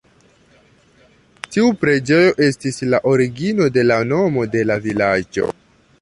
[1.57, 5.53] Tiu preĝejo estis la origino de la nomo de la vilaĝo.